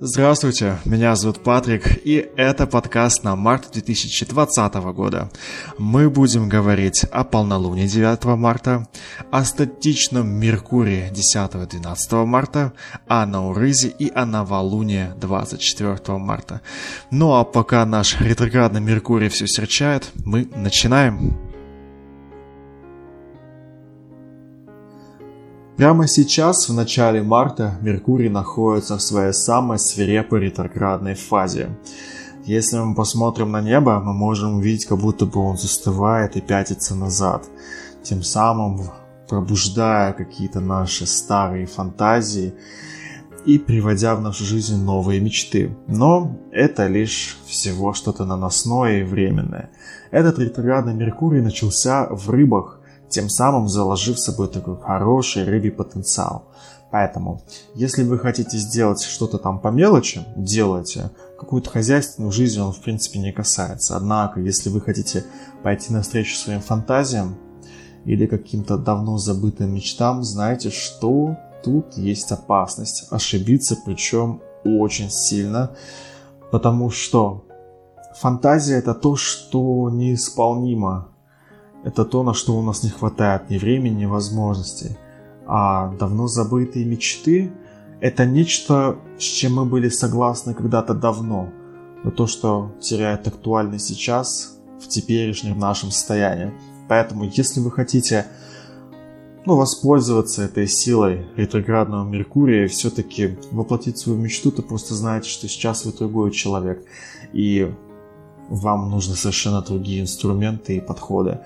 [0.00, 5.28] Здравствуйте, меня зовут Патрик, и это подкаст на март 2020 года.
[5.76, 8.86] Мы будем говорить о полнолунии 9 марта,
[9.32, 12.74] о статичном Меркурии 10-12 марта,
[13.08, 16.60] о Наурызе и о новолунии 24 марта.
[17.10, 21.47] Ну а пока наш ретроградный Меркурий все серчает, мы начинаем.
[25.78, 31.68] Прямо сейчас, в начале марта, Меркурий находится в своей самой свирепой ретроградной фазе.
[32.44, 36.96] Если мы посмотрим на небо, мы можем увидеть, как будто бы он застывает и пятится
[36.96, 37.46] назад,
[38.02, 38.90] тем самым
[39.28, 42.54] пробуждая какие-то наши старые фантазии
[43.46, 45.76] и приводя в нашу жизнь новые мечты.
[45.86, 49.70] Но это лишь всего что-то наносное и временное.
[50.10, 52.77] Этот ретроградный Меркурий начался в рыбах,
[53.08, 56.44] тем самым заложив собой такой хороший рыбий потенциал.
[56.90, 57.42] Поэтому,
[57.74, 61.10] если вы хотите сделать что-то там по мелочи, делайте.
[61.38, 63.96] Какую-то хозяйственную жизнь он, в принципе, не касается.
[63.96, 65.24] Однако, если вы хотите
[65.62, 67.36] пойти навстречу своим фантазиям
[68.04, 73.06] или каким-то давно забытым мечтам, знайте, что тут есть опасность.
[73.10, 75.76] Ошибиться, причем очень сильно.
[76.50, 77.44] Потому что
[78.16, 81.08] фантазия это то, что неисполнимо
[81.84, 84.96] это то, на что у нас не хватает ни времени, ни возможностей.
[85.46, 87.50] А давно забытые мечты–
[88.00, 91.50] это нечто, с чем мы были согласны когда-то давно,
[92.04, 96.52] но то, что теряет актуальность сейчас, в теперешнем нашем состоянии.
[96.88, 98.26] Поэтому, если вы хотите
[99.44, 105.48] ну, воспользоваться этой силой ретроградного Меркурия и все-таки воплотить свою мечту, то просто знаете, что
[105.48, 106.84] сейчас вы другой человек.
[107.32, 107.72] И
[108.48, 111.40] вам нужны совершенно другие инструменты и подходы.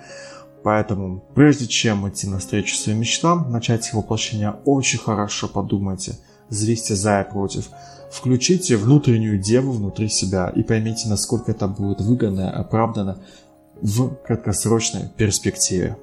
[0.63, 6.19] Поэтому, прежде чем идти навстречу своим мечтам, начать их воплощение, очень хорошо подумайте,
[6.49, 7.69] взвесьте за и против.
[8.13, 13.19] Включите внутреннюю деву внутри себя и поймите, насколько это будет выгодно и оправдано
[13.81, 15.97] в краткосрочной перспективе.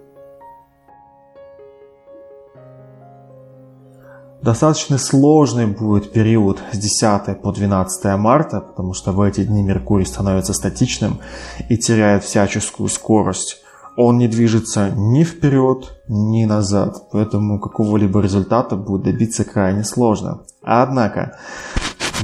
[4.41, 10.05] Достаточно сложный будет период с 10 по 12 марта, потому что в эти дни Меркурий
[10.05, 11.19] становится статичным
[11.67, 13.57] и теряет всяческую скорость.
[13.97, 20.43] Он не движется ни вперед, ни назад, поэтому какого-либо результата будет добиться крайне сложно.
[20.63, 21.37] Однако,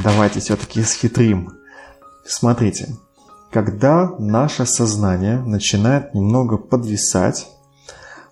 [0.02, 1.52] давайте все-таки схитрим.
[2.26, 2.96] Смотрите,
[3.52, 7.48] когда наше сознание начинает немного подвисать,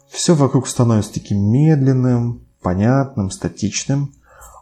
[0.10, 4.14] все вокруг становится таким медленным, понятным, статичным.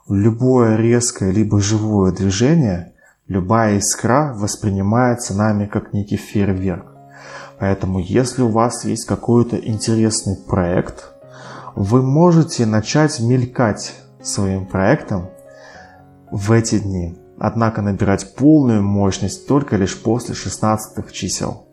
[0.09, 2.93] Любое резкое либо живое движение,
[3.27, 6.87] любая искра воспринимается нами как некий фейерверк.
[7.59, 11.11] Поэтому, если у вас есть какой-то интересный проект,
[11.75, 15.29] вы можете начать мелькать своим проектом
[16.31, 17.17] в эти дни.
[17.39, 21.67] Однако набирать полную мощность только лишь после 16 чисел.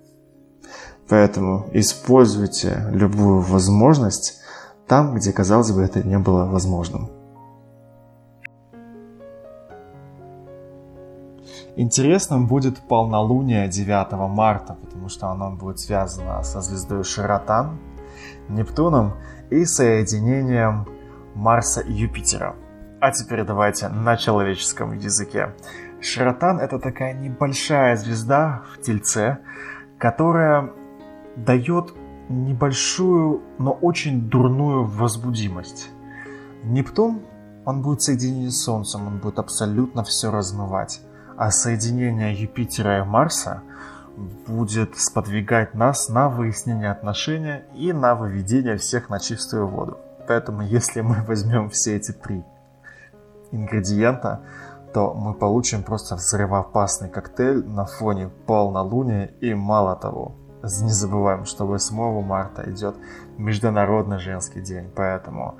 [1.08, 4.40] Поэтому используйте любую возможность
[4.88, 7.10] там, где, казалось бы, это не было возможным.
[11.76, 17.78] Интересным будет полнолуние 9 марта, потому что оно будет связано со звездой Широтан,
[18.48, 19.12] Нептуном
[19.50, 20.88] и соединением
[21.34, 22.56] Марса и Юпитера.
[23.00, 25.54] А теперь давайте на человеческом языке.
[26.00, 29.38] Широтан это такая небольшая звезда в Тельце,
[29.98, 30.72] которая
[31.36, 31.94] дает
[32.28, 35.90] небольшую, но очень дурную возбудимость.
[36.64, 37.22] Нептун,
[37.64, 41.00] он будет соединен с Солнцем, он будет абсолютно все размывать.
[41.36, 43.62] А соединение Юпитера и Марса
[44.46, 49.98] будет сподвигать нас на выяснение отношений и на выведение всех на чистую воду.
[50.26, 52.44] Поэтому если мы возьмем все эти три
[53.52, 54.40] ингредиента,
[54.92, 61.66] то мы получим просто взрывоопасный коктейль на фоне полнолуния и мало того, не забываем, что
[61.66, 62.96] 8 марта идет
[63.36, 65.56] Международный женский день, поэтому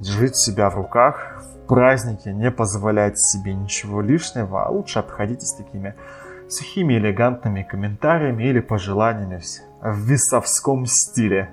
[0.00, 5.94] держите себя в руках, в празднике не позволяйте себе ничего лишнего, а лучше обходитесь такими
[6.48, 9.40] сухими элегантными комментариями или пожеланиями
[9.82, 11.50] в весовском стиле.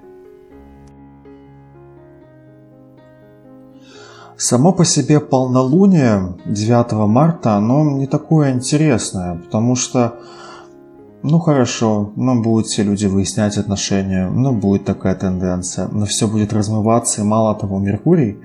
[4.37, 10.19] Само по себе полнолуние 9 марта, оно не такое интересное, потому что
[11.27, 16.53] ну хорошо, ну будут все люди выяснять отношения, ну будет такая тенденция, но все будет
[16.53, 18.37] размываться, и мало того, Меркурий,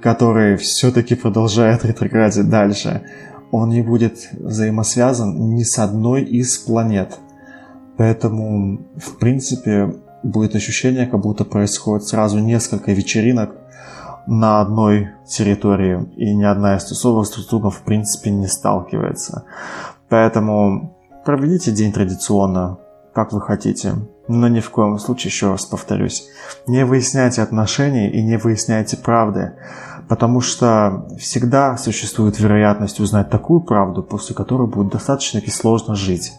[0.00, 3.02] который все-таки продолжает ретроградить дальше,
[3.50, 7.18] он не будет взаимосвязан ни с одной из планет.
[7.98, 13.56] Поэтому, в принципе, будет ощущение, как будто происходит сразу несколько вечеринок
[14.26, 19.44] на одной территории, и ни одна из тусовок с в принципе не сталкивается.
[20.08, 20.96] Поэтому
[21.30, 22.78] проведите день традиционно,
[23.14, 23.94] как вы хотите.
[24.26, 26.26] Но ни в коем случае, еще раз повторюсь,
[26.66, 29.52] не выясняйте отношения и не выясняйте правды,
[30.08, 36.32] потому что всегда существует вероятность узнать такую правду, после которой будет достаточно сложно жить.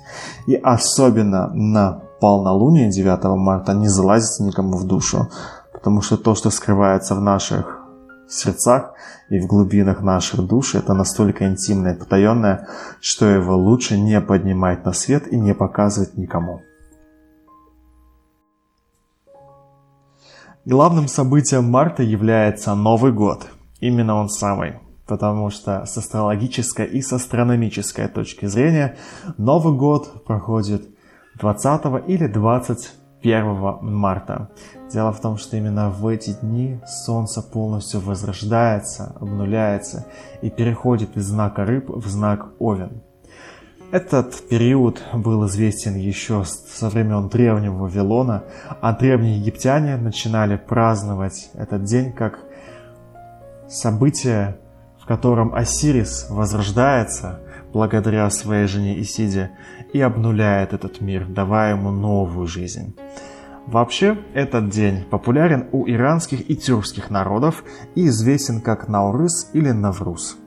[0.45, 5.29] И особенно на полнолуние 9 марта не залазите никому в душу,
[5.71, 7.80] потому что то, что скрывается в наших
[8.33, 8.93] сердцах
[9.29, 12.67] и в глубинах наших душ, это настолько интимное и потаенное,
[12.99, 16.61] что его лучше не поднимать на свет и не показывать никому.
[20.63, 23.47] Главным событием марта является Новый год.
[23.79, 24.79] Именно он самый.
[25.07, 28.95] Потому что с астрологической и с астрономической точки зрения
[29.37, 30.83] Новый год проходит
[31.39, 32.27] 20 или
[33.23, 34.49] 21 марта.
[34.91, 40.07] Дело в том, что именно в эти дни Солнце полностью возрождается, обнуляется
[40.41, 43.03] и переходит из знака рыб в знак Овен.
[43.91, 48.43] Этот период был известен еще со времен древнего Вавилона,
[48.81, 52.39] а древние египтяне начинали праздновать этот день как
[53.67, 54.57] событие,
[54.99, 57.41] в котором Осирис возрождается
[57.73, 59.51] благодаря своей жене Исиде
[59.93, 62.95] и обнуляет этот мир, давая ему новую жизнь.
[63.67, 67.63] Вообще, этот день популярен у иранских и тюркских народов
[67.95, 70.37] и известен как Наурыз или Навруз.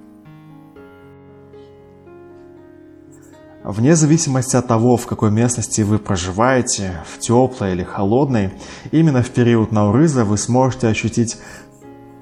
[3.63, 8.53] Вне зависимости от того, в какой местности вы проживаете, в теплой или холодной,
[8.91, 11.39] именно в период Наурыза вы сможете ощутить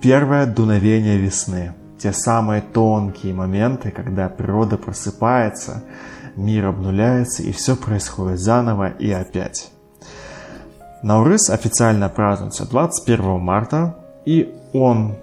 [0.00, 1.74] первое дуновение весны.
[2.02, 5.84] Те самые тонкие моменты, когда природа просыпается,
[6.34, 9.70] мир обнуляется и все происходит заново и опять.
[11.04, 15.14] Наурыз официально празднуется 21 марта, и он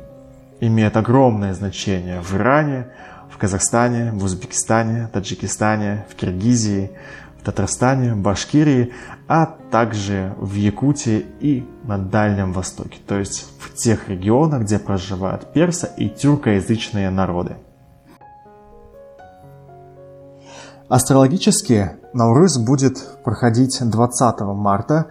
[0.61, 2.87] имеет огромное значение в Иране,
[3.29, 6.91] в Казахстане, в Узбекистане, Таджикистане, в Киргизии,
[7.43, 8.93] Татарстане, Башкирии,
[9.27, 15.53] а также в Якутии и на Дальнем Востоке, то есть в тех регионах, где проживают
[15.53, 17.55] перса и тюркоязычные народы.
[20.89, 25.05] Астрологически Наурыз будет проходить 20 марта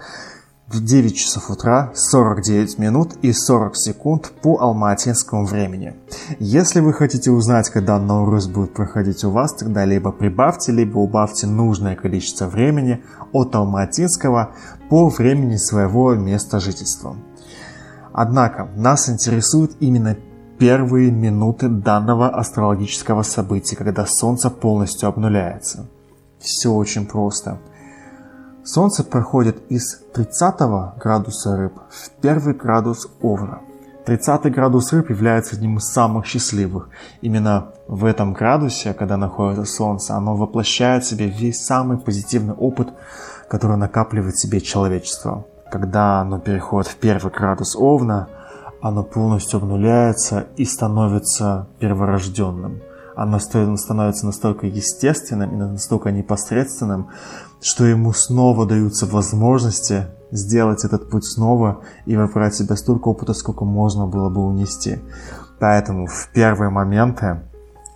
[0.70, 5.94] в 9 часов утра 49 минут и 40 секунд по алматинскому времени.
[6.38, 11.46] Если вы хотите узнать, когда Наурыз будет проходить у вас, тогда либо прибавьте, либо убавьте
[11.46, 14.50] нужное количество времени от алматинского
[14.90, 17.16] по времени своего места жительства.
[18.12, 20.18] Однако нас интересуют именно
[20.58, 25.86] первые минуты данного астрологического события, когда Солнце полностью обнуляется.
[26.40, 27.58] Все очень просто–
[28.70, 33.60] Солнце проходит из 30 градуса рыб в первый градус Овна.
[34.04, 36.90] 30 градус рыб является одним из самых счастливых.
[37.22, 42.88] Именно в этом градусе, когда находится Солнце, оно воплощает в себе весь самый позитивный опыт,
[43.48, 45.46] который накапливает в себе человечество.
[45.72, 48.28] Когда оно переходит в первый градус Овна,
[48.82, 52.82] оно полностью обнуляется и становится перворожденным.
[53.18, 57.08] Оно становится настолько естественным и настолько непосредственным,
[57.60, 63.64] что ему снова даются возможности сделать этот путь снова и выбрать себе столько опыта, сколько
[63.64, 65.00] можно было бы унести.
[65.58, 67.40] Поэтому в первые моменты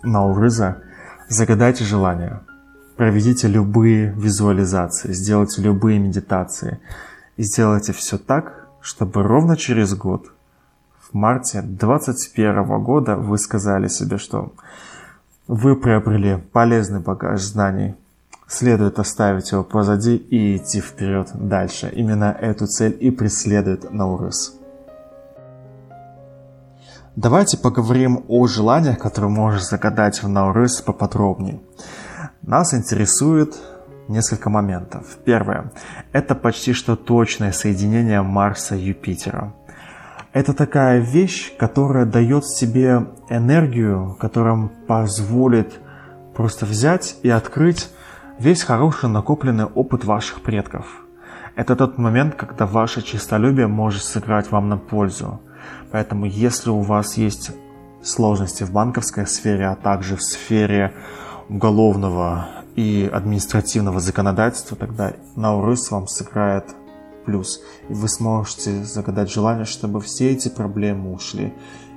[0.03, 0.79] Наурыза
[1.29, 2.41] загадайте желание,
[2.97, 6.81] проведите любые визуализации, сделайте любые медитации
[7.37, 10.33] и сделайте все так, чтобы ровно через год,
[10.99, 14.51] в марте 2021 года, вы сказали себе, что
[15.47, 17.95] вы приобрели полезный багаж знаний,
[18.47, 21.91] следует оставить его позади и идти вперед дальше.
[21.93, 24.57] Именно эту цель и преследует Наурус.
[27.15, 31.59] Давайте поговорим о желаниях, которые можно загадать в Наурус поподробнее.
[32.41, 33.55] Нас интересует
[34.07, 35.17] несколько моментов.
[35.23, 35.71] Первое.
[36.11, 39.53] Это почти что точное соединение Марса и Юпитера.
[40.33, 45.79] Это такая вещь, которая дает себе энергию, которая позволит
[46.35, 47.89] просто взять и открыть
[48.39, 50.87] весь хороший накопленный опыт ваших предков.
[51.55, 55.39] Это тот момент, когда ваше чистолюбие может сыграть вам на пользу.
[55.91, 57.51] Поэтому если у вас есть
[58.01, 60.93] сложности в банковской сфере, а также в сфере
[61.47, 66.65] уголовного и административного законодательства, тогда Наурыз вам сыграет
[67.23, 67.61] плюс.
[67.89, 71.53] И вы сможете загадать желание, чтобы все эти проблемы ушли.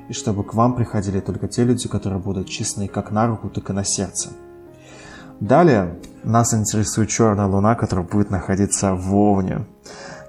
[0.09, 3.71] И чтобы к вам приходили только те люди, которые будут честны как на руку, так
[3.71, 4.30] и на сердце.
[5.40, 9.66] Далее нас интересует черная луна, которая будет находиться в Овне.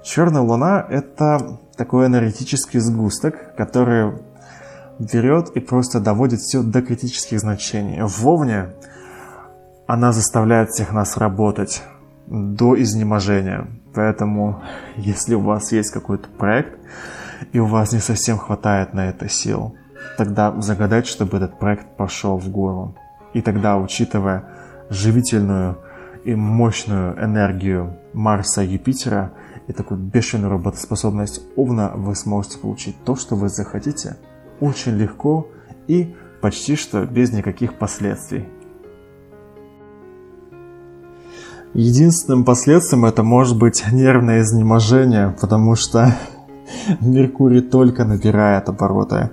[0.04, 4.12] Черная луна– это такой энергетический сгусток, который
[4.98, 8.02] берет и просто доводит все до критических значений.
[8.02, 8.74] В Вовне
[9.86, 11.82] она заставляет всех нас работать
[12.26, 13.68] до изнеможения.
[13.98, 14.62] Поэтому,
[14.96, 16.78] если у вас есть какой-то проект,
[17.52, 19.74] и у вас не совсем хватает на это сил,
[20.16, 22.94] тогда загадать, чтобы этот проект пошел в гору.
[23.34, 24.44] И тогда, учитывая
[24.88, 25.78] живительную
[26.24, 29.32] и мощную энергию Марса и Юпитера
[29.66, 34.16] и такую бешеную работоспособность Овна, вы сможете получить то, что вы захотите,
[34.60, 35.48] очень легко
[35.88, 38.48] и почти что без никаких последствий.
[41.74, 46.14] Единственным последствием это может быть нервное изнеможение, потому что
[47.00, 49.30] Меркурий только набирает обороты,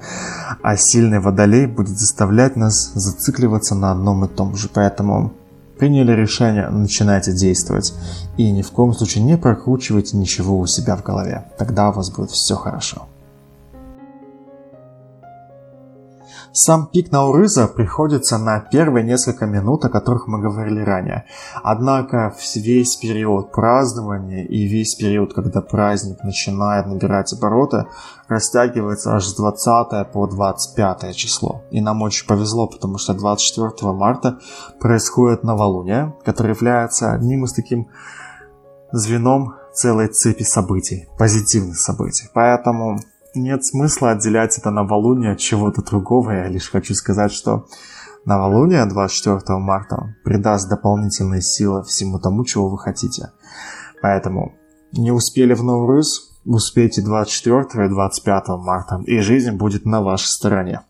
[0.62, 4.70] а сильный водолей будет заставлять нас зацикливаться на одном и том же.
[4.74, 5.34] Поэтому
[5.77, 7.94] приняли решение, начинайте действовать.
[8.38, 11.46] И ни в коем случае не прокручивайте ничего у себя в голове.
[11.58, 13.08] Тогда у вас будет все хорошо.
[16.58, 21.26] Сам пик Наурыза приходится на первые несколько минут, о которых мы говорили ранее.
[21.62, 27.88] Однако весь период празднования и весь период, когда праздник начинает набирать обороты,
[28.30, 31.62] растягивается аж с 20 по 25 число.
[31.72, 34.40] И нам очень повезло, потому что 24 марта
[34.80, 37.90] происходит новолуние, которое является одним из таким
[38.94, 42.30] звеном целой цепи событий, позитивных событий.
[42.34, 42.98] Поэтому
[43.36, 46.32] нет смысла отделять это новолуние от чего-то другого.
[46.32, 47.68] Я лишь хочу сказать, что
[48.25, 53.32] новолуние 24 марта придаст дополнительные силы всему тому, чего вы хотите.
[54.01, 54.56] Поэтому
[54.92, 60.82] не успели в Новрус, успейте 24 и 25 марта, и жизнь будет на вашей стороне.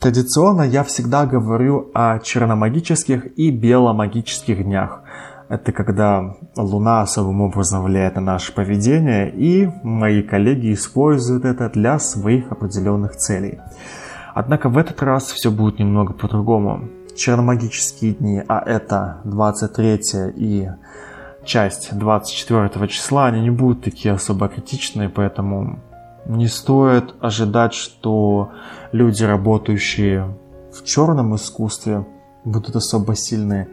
[0.00, 5.02] Традиционно я всегда говорю о черномагических и беломагических днях–
[5.48, 11.98] это когда Луна особым образом влияет на наше поведение, и мои коллеги используют это для
[11.98, 13.60] своих определенных целей.
[14.34, 16.88] Однако в этот раз все будет немного по-другому.
[17.16, 20.00] Черномагические дни, а это 23
[20.36, 20.68] и
[21.44, 25.78] часть 24 числа, они не будут такие особо критичные, поэтому
[26.26, 28.50] не стоит ожидать, что
[28.92, 30.36] люди, работающие
[30.72, 32.04] в черном искусстве,
[32.46, 33.68] будут особо сильные.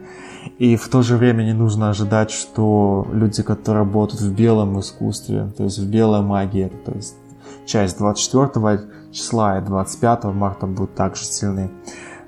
[0.58, 5.50] И в то же время не нужно ожидать, что люди, которые работают в белом искусстве,
[5.56, 7.16] то есть в белой магии, то есть
[7.64, 11.70] часть 24 числа и 25 марта будут также сильны.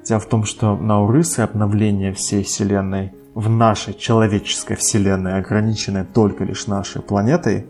[0.04, 6.44] Дело в том, что на Урысы обновление всей Вселенной в нашей человеческой Вселенной, ограниченной только
[6.44, 7.66] лишь нашей планетой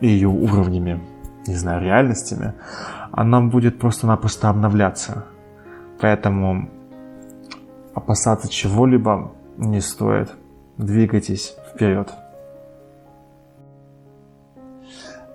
[0.00, 1.00] и ее уровнями,
[1.46, 2.52] не знаю, реальностями,
[3.12, 5.24] она будет просто-напросто обновляться.
[6.00, 6.68] Поэтому
[7.96, 10.30] опасаться чего-либо не стоит.
[10.76, 12.12] Двигайтесь вперед.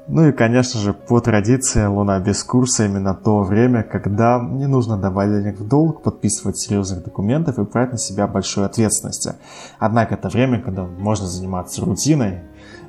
[0.08, 4.98] Ну и, конечно же, по традиции Луна без курса именно то время, когда не нужно
[4.98, 9.34] давать денег в долг, подписывать серьезных документов и брать на себя большой ответственности.
[9.80, 12.41] Однако это время, когда можно заниматься рутиной,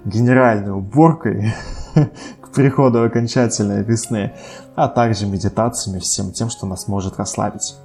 [0.04, 1.54] генеральной уборкой
[2.40, 4.34] к приходу окончательной весны,
[4.74, 7.76] а также медитациями, всем тем, что нас может расслабить.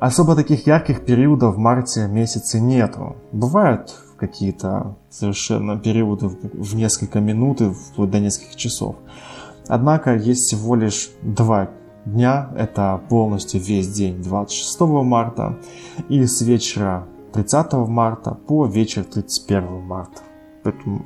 [0.00, 3.16] Особо таких ярких периодов в марте месяце нету.
[3.32, 8.96] Бывают какие-то совершенно периоды в несколько минут и вплоть до нескольких часов.
[9.68, 11.70] Однако есть всего лишь два
[12.04, 15.58] дня, это полностью весь день 26 марта
[16.08, 20.22] и с вечера 30 марта по вечер 31 марта.
[20.62, 21.04] Поэтому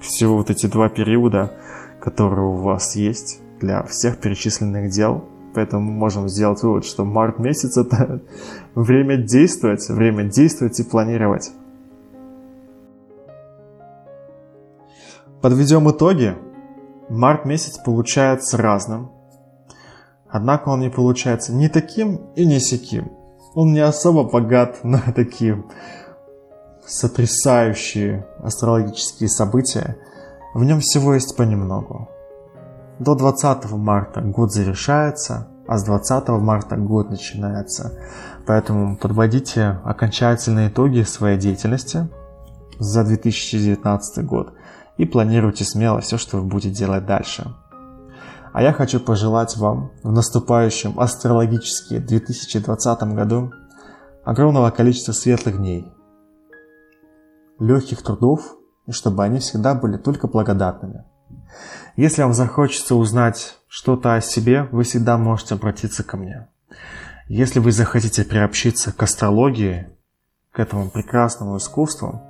[0.00, 1.52] всего вот эти два периода,
[2.00, 5.24] которые у вас есть для всех перечисленных дел,
[5.54, 8.20] Поэтому можем сделать вывод, что март месяц это
[8.74, 11.52] время действовать, время действовать и планировать.
[15.40, 16.34] Подведем итоги.
[17.08, 19.10] Март месяц получается разным.
[20.28, 23.12] Однако он не получается ни таким и ни сяким.
[23.54, 25.62] Он не особо богат на такие
[26.86, 29.96] сотрясающие астрологические события.
[30.54, 32.08] В нем всего есть понемногу.
[32.98, 37.92] До 20 марта год завершается, а с 20 марта год начинается.
[38.46, 42.08] Поэтому подводите окончательные итоги своей деятельности
[42.78, 44.52] за 2019 год
[44.96, 47.52] и планируйте смело все, что вы будете делать дальше.
[48.52, 53.50] А я хочу пожелать вам в наступающем астрологически 2020 году
[54.24, 55.92] огромного количества светлых дней,
[57.58, 61.04] легких трудов, и чтобы они всегда были только благодатными.
[61.96, 66.48] Если вам захочется узнать что-то о себе, вы всегда можете обратиться ко мне.
[67.28, 69.88] Если вы захотите приобщиться к астрологии,
[70.52, 72.22] к этому прекрасному искусству,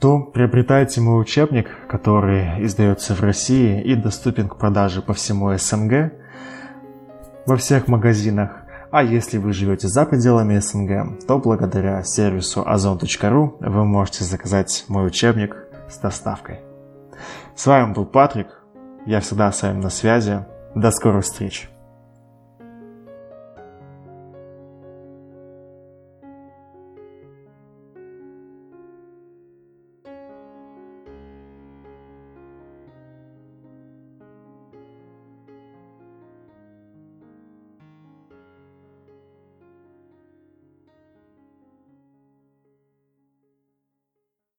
[0.00, 6.12] то приобретайте мой учебник, который издается в России и доступен к продаже по всему СНГ
[7.46, 8.62] во всех магазинах.
[8.90, 15.06] А если вы живете за пределами СНГ, то благодаря сервису ozon.ru вы можете заказать мой
[15.06, 15.56] учебник
[15.88, 16.69] с доставкой.
[17.54, 18.62] С вами был Патрик.
[19.06, 20.44] Я всегда с вами на связи.
[20.74, 21.68] До скорых встреч.